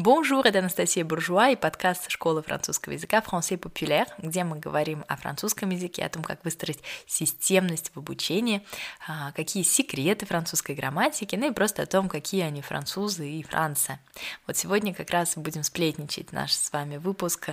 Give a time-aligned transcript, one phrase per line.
[0.00, 5.16] Bonjour, это Анастасия Буржуа и подкаст школы французского языка «Français populaire», где мы говорим о
[5.16, 6.78] французском языке, о том, как выстроить
[7.08, 8.64] системность в обучении,
[9.08, 14.00] а, какие секреты французской грамматики, ну и просто о том, какие они французы и Франция.
[14.46, 17.48] Вот сегодня как раз будем сплетничать наш с вами выпуск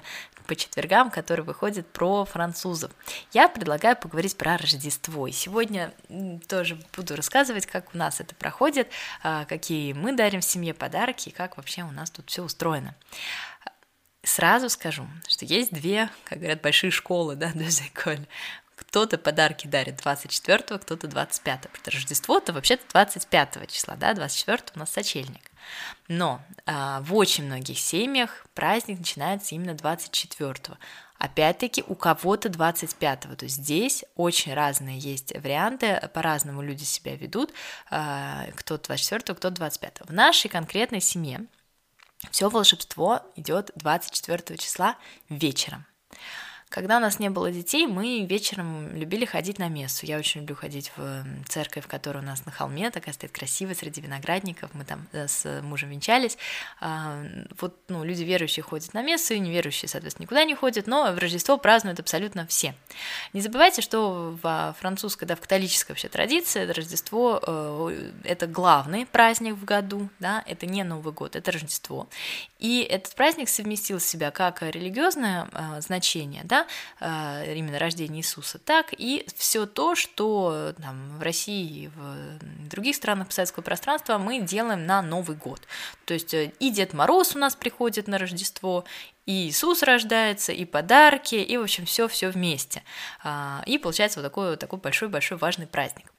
[0.45, 2.91] по четвергам, который выходит про французов.
[3.33, 5.25] Я предлагаю поговорить про Рождество.
[5.25, 5.91] И сегодня
[6.47, 8.87] тоже буду рассказывать, как у нас это проходит,
[9.23, 12.93] а, какие мы дарим в семье подарки, и как вообще у нас тут все устроено.
[14.23, 18.27] Сразу скажу, что есть две, как говорят, большие школы, да, écoles.
[18.75, 21.69] Кто-то подарки дарит 24-го, кто-то 25-го.
[21.71, 25.49] Потому Рождество-то вообще-то 25 числа, да, 24 у нас сочельник.
[26.09, 30.75] Но а, в очень многих семьях праздник начинается именно 24-го.
[31.17, 33.35] Опять-таки у кого-то 25-го.
[33.35, 37.53] То есть здесь очень разные есть варианты, по-разному люди себя ведут.
[37.87, 40.07] Кто-то 24-го, кто-то 25-го.
[40.07, 41.45] В нашей конкретной семье
[42.31, 44.97] все волшебство идет 24 числа
[45.29, 45.85] вечером.
[46.69, 50.05] Когда у нас не было детей, мы вечером любили ходить на мессу.
[50.05, 54.01] Я очень люблю ходить в церковь, которая у нас на холме, такая стоит красивая, среди
[54.01, 54.73] виноградников.
[54.73, 56.37] Мы там э, с мужем венчались.
[56.81, 57.23] А,
[57.61, 61.17] вот, ну, люди верующие ходят на мессу, и неверующие, соответственно, никуда не ходят, но в
[61.19, 62.73] Рождество празднуют абсолютно все.
[63.33, 69.53] Не забывайте, что в французской, да, в католической вообще традиции Рождество э,– это главный праздник
[69.53, 72.07] в году, да, это не Новый год, это Рождество.
[72.59, 76.54] И этот праздник совместил в себя как религиозное э, значение, да,
[76.99, 82.95] Э, именно рождение Иисуса, так и все то, что там, в России и в других
[82.95, 85.61] странах постсоветского пространства мы делаем на Новый год.
[86.05, 88.85] То есть э, и Дед Мороз у нас приходит на Рождество,
[89.25, 92.83] и Иисус рождается, и подарки, и, в общем, все все вместе.
[93.23, 96.11] А, и получается вот такой, такой большой-большой важный праздник.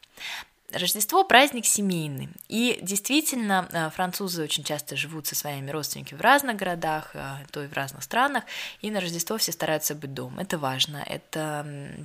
[0.73, 2.29] Рождество– праздник семейный.
[2.49, 7.63] И действительно, э, французы очень часто живут со своими родственниками в разных городах, э, то
[7.63, 8.43] и в разных странах,
[8.81, 10.43] и на Рождество все стараются быть дома.
[10.43, 11.65] Это важно, это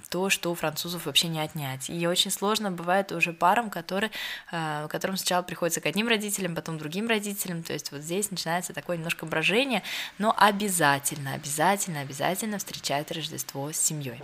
[0.10, 1.90] то, что у французов вообще не отнять.
[1.90, 4.12] И очень сложно бывает уже парам, которые,
[4.52, 8.74] э, которым сначала приходится к одним родителям, потом другим родителям, то есть вот здесь начинается
[8.74, 9.82] такое немножко брожение,
[10.20, 14.22] но обязательно, обязательно, обязательно встречают Рождество с семьей.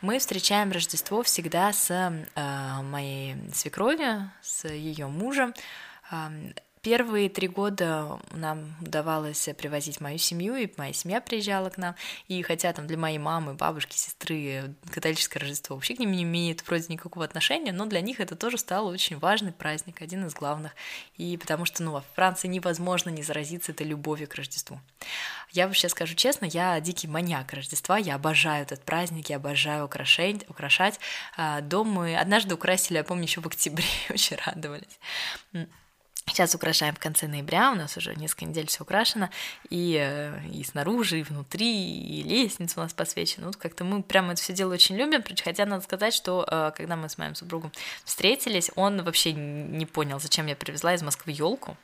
[0.00, 2.12] Мы встречаем Рождество всегда с
[2.82, 5.54] моей свекровью, свекрови, с ее мужем.
[6.86, 11.96] Первые три года нам удавалось привозить мою семью, и моя семья приезжала к нам.
[12.28, 16.64] И хотя там для моей мамы, бабушки, сестры католическое Рождество вообще к ним не имеет
[16.64, 20.76] вроде никакого отношения, но для них это тоже стал очень важный праздник, один из главных.
[21.16, 24.80] И потому что, ну, во Франции невозможно не заразиться этой любовью к Рождеству.
[25.50, 30.48] Я вообще скажу честно, я дикий маньяк Рождества, я обожаю этот праздник, я обожаю украшать.
[30.48, 31.00] украшать.
[31.62, 35.00] Дом мы однажды украсили, я помню, еще в октябре, очень радовались.
[36.28, 39.30] Сейчас украшаем в конце ноября, у нас уже несколько недель все украшено,
[39.70, 43.46] и, э, и снаружи, и внутри, и лестница у нас посвечена.
[43.46, 46.96] Вот как-то мы прямо это все дело очень любим, хотя надо сказать, что э, когда
[46.96, 47.70] мы с моим супругом
[48.04, 51.76] встретились, он вообще не понял, зачем я привезла из Москвы елку,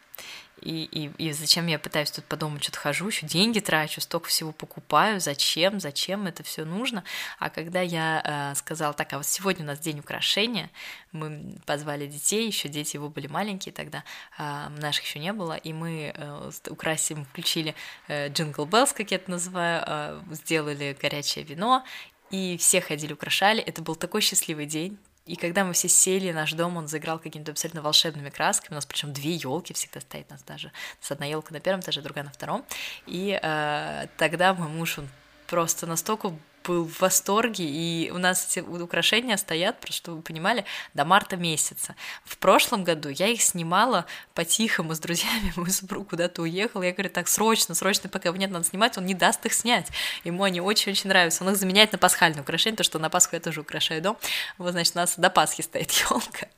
[0.62, 4.28] и, и, и зачем я пытаюсь тут по дому что-то хожу, еще деньги трачу, столько
[4.28, 7.04] всего покупаю, зачем, зачем это все нужно.
[7.38, 10.70] А когда я э, сказала, так, а вот сегодня у нас день украшения,
[11.12, 14.04] мы позвали детей, еще дети его были маленькие тогда,
[14.38, 17.74] э, наших еще не было, и мы э, украсим, включили
[18.08, 21.84] э, Jingle Bells, как я это называю, э, сделали горячее вино,
[22.30, 23.62] и все ходили, украшали.
[23.62, 27.52] Это был такой счастливый день, и когда мы все сели, наш дом, он заиграл какими-то
[27.52, 28.72] абсолютно волшебными красками.
[28.72, 31.80] У нас причем две елки всегда стоит, у нас даже с одна елка на первом
[31.80, 32.64] этаже, другая на втором.
[33.06, 35.08] И э, тогда мой муж, он
[35.46, 36.34] просто настолько
[36.64, 40.64] был в восторге, и у нас эти украшения стоят, просто чтобы вы понимали,
[40.94, 41.94] до марта месяца.
[42.24, 47.10] В прошлом году я их снимала по-тихому с друзьями, мой супруг куда-то уехал, я говорю,
[47.10, 49.88] так, срочно, срочно, пока его нет, надо снимать, он не даст их снять.
[50.24, 53.40] Ему они очень-очень нравятся, он их заменяет на пасхальные украшения, то, что на Пасху я
[53.40, 54.16] тоже украшаю дом,
[54.58, 56.48] вот, значит, у нас до Пасхи стоит елка.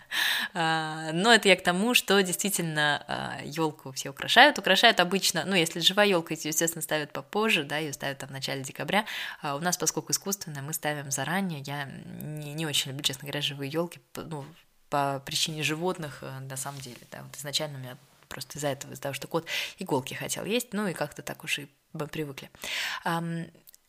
[0.53, 5.81] А, но это я к тому, что действительно елку все украшают, украшают обычно, ну, если
[5.81, 9.04] живая елка, естественно, ставят попозже, да, ее ставят там в начале декабря,
[9.42, 11.60] а у нас, поскольку искусственное, мы ставим заранее.
[11.60, 14.44] Я не, не очень люблю, честно говоря, живые елки, ну,
[14.91, 16.98] по причине животных, э, на самом деле.
[17.10, 17.96] Да, вот изначально у меня
[18.28, 19.46] просто из-за этого, из-за того, что кот
[19.78, 21.68] иголки хотел есть, ну и как-то так уж и
[22.10, 22.50] привыкли.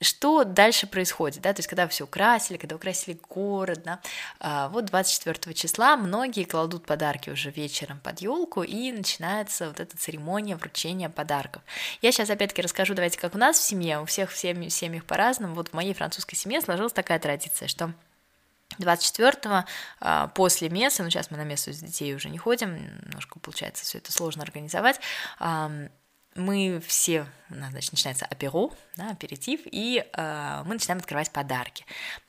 [0.01, 4.01] Что дальше происходит, да, то есть когда все украсили, когда украсили город, да,
[4.39, 9.95] а, вот 24 числа многие кладут подарки уже вечером под елку и начинается вот эта
[9.97, 11.63] церемония вручения подарков.
[12.01, 15.55] Я сейчас опять-таки расскажу, давайте, как у нас в семье, у всех в семьях по-разному,
[15.55, 17.93] вот в моей французской семье сложилась такая традиция, что
[18.79, 19.63] 24-го
[20.01, 22.75] а, после мессы, ну сейчас мы на мессу с детей уже не ходим,
[23.05, 24.99] немножко получается все это сложно организовать,
[26.35, 31.85] мы все, у нас, значит, начинается аперо, да, аперитив, и э, мы начинаем открывать подарки.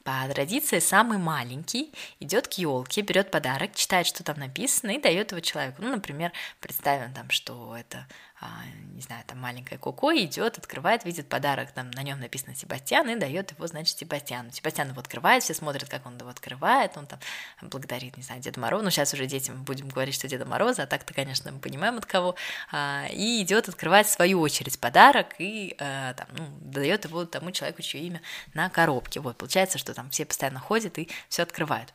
[0.07, 5.33] По традиции самый маленький идет к елке, берет подарок, читает, что там написано, и дает
[5.33, 5.83] его человеку.
[5.83, 6.31] Ну, например,
[6.61, 8.07] представим там, что это
[8.39, 8.49] а,
[8.93, 13.17] не знаю, там маленькая Коко идет, открывает, видит подарок, там на нем написано Себастьян, и
[13.17, 14.53] дает его, значит, Себастьяну.
[14.53, 17.19] Себастьян его открывает, все смотрят, как он его открывает, он там
[17.63, 20.87] благодарит, не знаю, Деда Мороза, ну, сейчас уже детям будем говорить, что Деда Мороза, а
[20.87, 22.35] так-то, конечно, мы понимаем от кого,
[22.71, 27.53] а, и идет открывать в свою очередь подарок, и а, там, ну, дает его тому
[27.53, 28.21] человеку, чье имя
[28.53, 29.21] на коробке.
[29.21, 31.93] Вот, получается, что там все постоянно ходят и все открывают.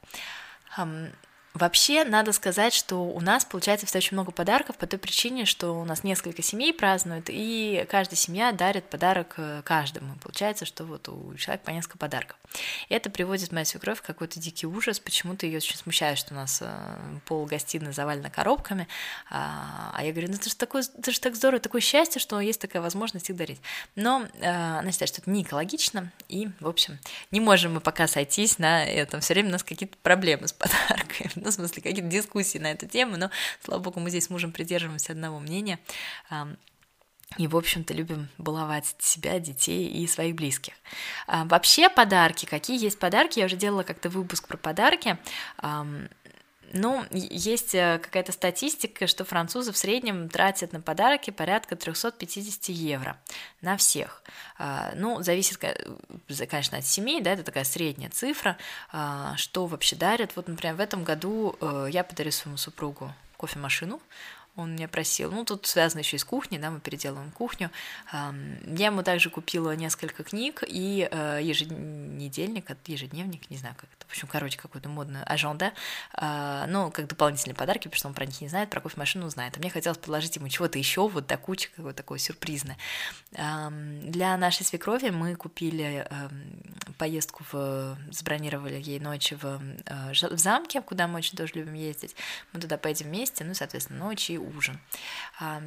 [1.53, 5.73] Вообще, надо сказать, что у нас получается всегда очень много подарков по той причине, что
[5.73, 10.15] у нас несколько семей празднуют, и каждая семья дарит подарок э, каждому.
[10.23, 12.37] Получается, что вот у человека по несколько подарков.
[12.87, 15.01] И это приводит мою свекровь в какой-то дикий ужас.
[15.01, 16.69] Почему-то ее очень смущает, что у нас э,
[17.25, 18.87] пол гостиной завалено коробками.
[19.29, 22.39] А, а я говорю, ну это же, такое, это же так здорово, такое счастье, что
[22.39, 23.61] есть такая возможность их дарить.
[23.95, 26.97] Но э, она считает, что это не экологично, и, в общем,
[27.31, 29.19] не можем мы пока сойтись на этом.
[29.19, 32.87] Все время у нас какие-то проблемы с подарками ну, в смысле, какие-то дискуссии на эту
[32.87, 33.31] тему, но,
[33.63, 35.79] слава богу, мы здесь с мужем придерживаемся одного мнения.
[37.37, 40.73] И, в общем-то, любим баловать себя, детей и своих близких.
[41.27, 45.17] А, вообще подарки, какие есть подарки, я уже делала как-то выпуск про подарки.
[46.73, 53.17] Ну, есть э, какая-то статистика, что французы в среднем тратят на подарки порядка 350 евро
[53.61, 54.23] на всех.
[54.57, 58.57] А, ну, зависит, конечно, от семей, да, это такая средняя цифра,
[58.91, 60.35] а, что вообще дарят.
[60.35, 63.99] Вот, например, в этом году э, я подарю своему супругу кофемашину,
[64.55, 65.31] он меня просил.
[65.31, 67.71] Ну, тут связано еще и с кухней, да, мы переделываем кухню.
[68.11, 74.11] Я ему также купила несколько книг и э, еженедельник, ежедневник, не знаю, как это, в
[74.11, 75.71] общем, короче, какую-то модную аженда,
[76.67, 79.55] ну, как дополнительные подарки, потому что он про них не знает, про кофемашину знает.
[79.55, 82.77] А мне хотелось предложить ему чего-то еще, вот до кучи, какое-то такое сюрпризное.
[83.31, 86.07] Для нашей свекрови мы купили
[86.97, 87.97] поездку в...
[88.11, 92.15] забронировали ей ночи в, э, в замке, куда мы очень тоже любим ездить.
[92.53, 94.79] Мы туда поедем вместе, ну, соответственно, ночи ужин.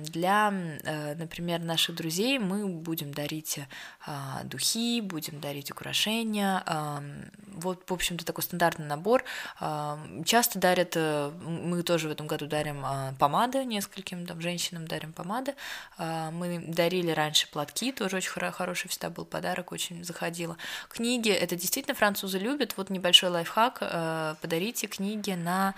[0.03, 0.53] Для,
[0.85, 3.59] э, например, наших друзей мы будем дарить
[4.07, 6.63] а, духи, будем дарить украшения.
[7.55, 9.25] Вот, в общем-то, такой стандартный набор.
[10.25, 15.13] Часто дарят, э, мы тоже в этом году дарим а, помады нескольким там, женщинам, дарим
[15.13, 15.55] помады.
[15.99, 20.57] Мы дарили раньше платки, тоже очень хороший всегда был подарок, очень заходило.
[20.89, 22.75] Книги, это действительно французы любят.
[22.77, 25.75] Вот небольшой лайфхак, э, подарите книги на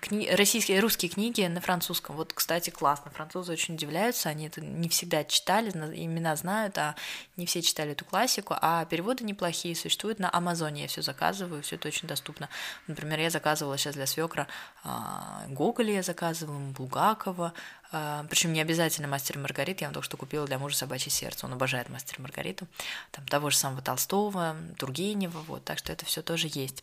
[0.00, 0.30] кни...
[0.30, 2.16] российские, русские книги на французском.
[2.16, 3.10] Вот, кстати, классно.
[3.10, 6.94] Французы очень удивляются, они это не всегда читали, имена знают, а
[7.36, 10.82] не все читали эту классику, а переводы неплохие существуют на Амазоне.
[10.82, 12.48] Я все заказываю, все это очень доступно.
[12.86, 14.46] Например, я заказывала сейчас для свекра
[14.84, 17.52] а, Гоголя, я заказывала Булгакова,
[17.92, 21.46] а, причем не обязательно мастер Маргарит, я вам только что купила для мужа собачье сердце.
[21.46, 22.66] Он обожает мастер Маргариту.
[23.10, 26.82] Там того же самого Толстого, Тургенева, вот, так что это все тоже есть.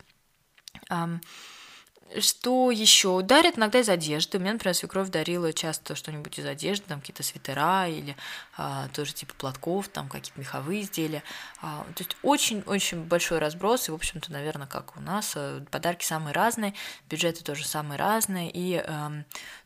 [2.18, 3.22] Что еще?
[3.22, 4.38] Дарят иногда из одежды.
[4.38, 8.16] У меня, например, свекровь дарила часто что-нибудь из одежды, там какие-то свитера или
[8.58, 11.24] а, тоже типа платков, там какие-то меховые изделия.
[11.62, 16.04] А, то есть очень-очень большой разброс, и, в общем-то, наверное, как у нас, э, подарки
[16.04, 16.74] самые разные,
[17.10, 19.12] бюджеты тоже самые разные, и, а,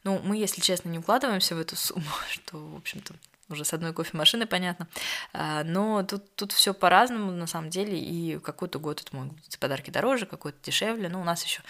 [0.04, 3.14] ну, мы, если честно, не укладываемся в эту сумму, что, в общем-то,
[3.50, 4.88] уже с одной кофемашины, понятно.
[5.34, 9.60] А, но тут, тут все по-разному, на самом деле, и какой-то год это могут быть
[9.60, 11.10] подарки дороже, какой-то дешевле.
[11.10, 11.62] Ну, у нас еще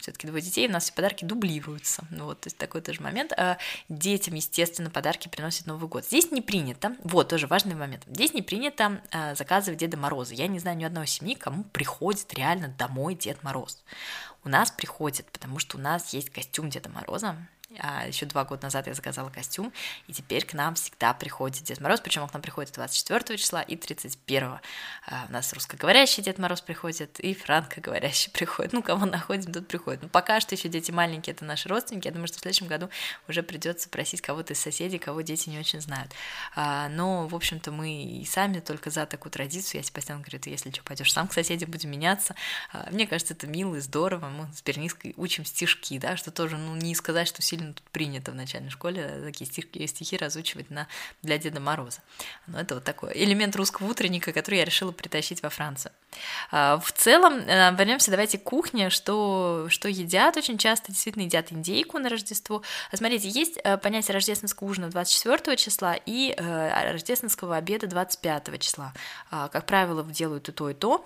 [0.00, 2.04] все-таки двое детей, у нас все подарки дублируются.
[2.10, 3.32] Ну, вот, то есть такой тоже момент.
[3.36, 3.58] А
[3.88, 6.04] детям, естественно, подарки приносят Новый год.
[6.04, 10.34] Здесь не принято, вот, тоже важный момент, здесь не принято а, заказывать Деда Мороза.
[10.34, 13.82] Я не знаю ни одной семьи, кому приходит реально домой Дед Мороз.
[14.44, 17.36] У нас приходит, потому что у нас есть костюм Деда Мороза,
[17.70, 19.72] еще два года назад я заказала костюм,
[20.06, 23.62] и теперь к нам всегда приходит Дед Мороз, причем он к нам приходит 24 числа
[23.62, 24.60] и 31.
[25.08, 28.72] А у нас русскоговорящий Дед Мороз приходит, и франкоговорящий приходит.
[28.72, 30.02] Ну, кого находим, тут приходит.
[30.02, 32.06] Но пока что еще дети маленькие, это наши родственники.
[32.06, 32.88] Я думаю, что в следующем году
[33.28, 36.12] уже придется просить кого-то из соседей, кого дети не очень знают.
[36.54, 39.80] А, но, в общем-то, мы и сами только за такую традицию.
[39.80, 42.36] Я Себастьян говорит, если что, пойдешь сам к соседям, будем меняться.
[42.72, 44.28] А, мне кажется, это мило и здорово.
[44.28, 48.32] Мы с Берниской учим стишки, да, что тоже, ну, не сказать, что сильно тут принято
[48.32, 50.86] в начальной школе такие стихи, стихи разучивать на,
[51.22, 52.00] для Деда Мороза.
[52.46, 55.92] Но это вот такой элемент русского утренника, который я решила притащить во Францию.
[56.50, 61.52] А, в целом, э, вернемся давайте к кухне, что, что едят очень часто, действительно едят
[61.52, 62.62] индейку на Рождество.
[62.92, 68.92] Смотрите, есть э, понятие рождественского ужина 24 числа и э, рождественского обеда 25 числа.
[69.30, 71.04] А, как правило, делают и то, и то,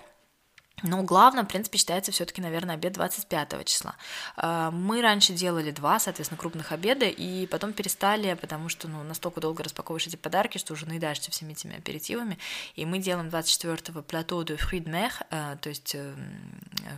[0.83, 3.95] но главное, в принципе, считается все-таки, наверное, обед 25 числа.
[4.35, 9.41] А, мы раньше делали два, соответственно, крупных обеда, и потом перестали, потому что ну, настолько
[9.41, 12.37] долго распаковываешь эти подарки, что уже наедаешься всеми этими аперитивами.
[12.75, 16.13] И мы делаем 24-го плато de fruits mer, а, то есть э,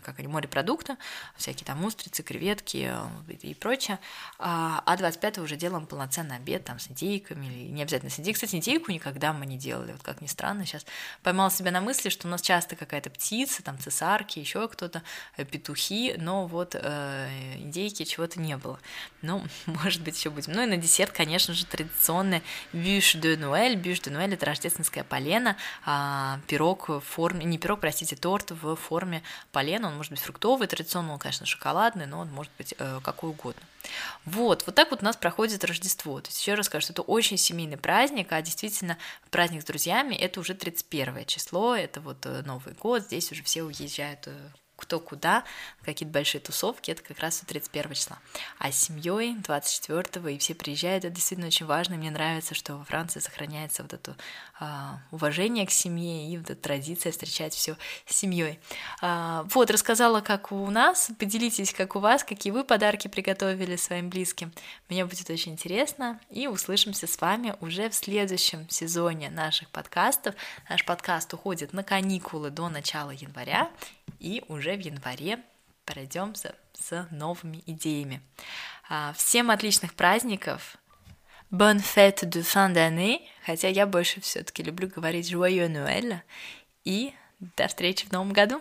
[0.03, 0.97] как они, морепродукты,
[1.35, 3.99] всякие там устрицы, креветки э, и прочее.
[4.39, 8.33] А 25-го а уже делаем полноценный обед там с индейками, или не обязательно с индейкой.
[8.35, 10.65] Кстати, индейку никогда мы не делали, вот как ни странно.
[10.65, 10.85] Сейчас
[11.21, 15.03] поймала себя на мысли, что у нас часто какая-то птица, там цесарки, еще кто-то,
[15.38, 18.80] э, петухи, но вот э, индейки чего-то не было.
[19.22, 20.53] Ну, может быть, еще будем.
[20.53, 23.75] Ну и на десерт, конечно же, традиционный бюш де Нуэль.
[23.75, 28.75] Бюш де Нуэль– это рождественская полена, а, пирог в форме, не пирог, простите, торт в
[28.75, 29.88] форме полена.
[29.88, 33.62] Он может быть фруктовый, традиционно он, конечно, шоколадный, но он может быть э, какой угодно.
[34.25, 36.21] Вот, вот так вот у нас проходит Рождество.
[36.21, 38.97] То есть еще раз скажу, что это очень семейный праздник, а действительно
[39.29, 43.63] праздник с друзьями это уже 31 число, это вот э, Новый год, здесь уже все
[43.63, 45.44] уезжают э, кто куда,
[45.84, 48.20] какие-то большие тусовки, это как раз 31 числа.
[48.60, 51.96] А с семьей 24 и все приезжают, это действительно очень важно.
[51.96, 54.15] Мне нравится, что во Франции сохраняется вот это
[54.60, 58.60] а, уважение к семье и вот эта традиция встречать все с семьей.
[59.01, 64.10] А, вот, рассказала, как у нас, поделитесь, как у вас, какие вы подарки приготовили своим
[64.10, 64.51] близким.
[64.89, 70.36] Мне будет очень интересно, и услышимся с вами уже в следующем сезоне наших подкастов.
[70.70, 73.70] Наш подкаст уходит на каникулы до начала января,
[74.24, 75.39] и уже в январе
[75.86, 78.22] пройдемся с новыми идеями.
[78.89, 80.77] А, всем отличных праздников!
[81.51, 86.22] Bonne fête de fin d'année, хотя я больше все-таки люблю говорить Joyeux Noël,
[86.84, 88.60] и до встречи в новом году!